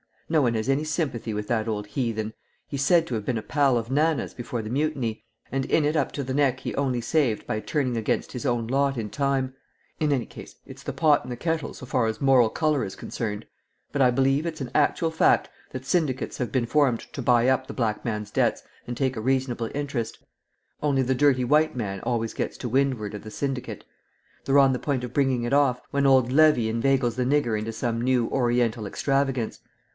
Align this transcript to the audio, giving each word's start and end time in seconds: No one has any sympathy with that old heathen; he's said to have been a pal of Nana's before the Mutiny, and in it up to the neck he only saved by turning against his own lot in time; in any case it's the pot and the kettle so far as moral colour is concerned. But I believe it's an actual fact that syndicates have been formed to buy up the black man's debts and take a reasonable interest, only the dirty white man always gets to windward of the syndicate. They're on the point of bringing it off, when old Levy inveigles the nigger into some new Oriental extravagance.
No 0.27 0.41
one 0.41 0.53
has 0.53 0.69
any 0.69 0.85
sympathy 0.85 1.33
with 1.33 1.47
that 1.49 1.67
old 1.67 1.87
heathen; 1.87 2.33
he's 2.65 2.81
said 2.81 3.05
to 3.05 3.15
have 3.15 3.25
been 3.25 3.37
a 3.37 3.41
pal 3.43 3.77
of 3.77 3.91
Nana's 3.91 4.33
before 4.33 4.61
the 4.61 4.69
Mutiny, 4.69 5.23
and 5.51 5.65
in 5.65 5.83
it 5.85 5.97
up 5.97 6.11
to 6.13 6.23
the 6.23 6.33
neck 6.33 6.61
he 6.61 6.73
only 6.75 7.01
saved 7.01 7.45
by 7.45 7.59
turning 7.59 7.97
against 7.97 8.31
his 8.31 8.45
own 8.45 8.65
lot 8.65 8.97
in 8.97 9.09
time; 9.11 9.53
in 9.99 10.11
any 10.13 10.25
case 10.25 10.55
it's 10.65 10.83
the 10.83 10.93
pot 10.93 11.21
and 11.23 11.31
the 11.31 11.35
kettle 11.35 11.73
so 11.73 11.85
far 11.85 12.07
as 12.07 12.21
moral 12.21 12.49
colour 12.49 12.83
is 12.83 12.95
concerned. 12.95 13.45
But 13.91 14.01
I 14.01 14.09
believe 14.09 14.45
it's 14.45 14.61
an 14.61 14.71
actual 14.73 15.11
fact 15.11 15.49
that 15.71 15.85
syndicates 15.85 16.37
have 16.39 16.51
been 16.51 16.65
formed 16.65 17.01
to 17.11 17.21
buy 17.21 17.49
up 17.49 17.67
the 17.67 17.73
black 17.73 18.05
man's 18.05 18.31
debts 18.31 18.63
and 18.87 18.95
take 18.97 19.17
a 19.17 19.21
reasonable 19.21 19.69
interest, 19.75 20.17
only 20.81 21.01
the 21.03 21.13
dirty 21.13 21.43
white 21.43 21.75
man 21.75 21.99
always 21.99 22.33
gets 22.33 22.57
to 22.59 22.69
windward 22.69 23.13
of 23.13 23.23
the 23.23 23.31
syndicate. 23.31 23.83
They're 24.45 24.57
on 24.59 24.73
the 24.73 24.79
point 24.79 25.03
of 25.03 25.13
bringing 25.13 25.43
it 25.43 25.53
off, 25.53 25.79
when 25.91 26.07
old 26.07 26.31
Levy 26.31 26.69
inveigles 26.69 27.17
the 27.17 27.25
nigger 27.25 27.59
into 27.59 27.73
some 27.73 28.01
new 28.01 28.27
Oriental 28.29 28.87
extravagance. 28.87 29.59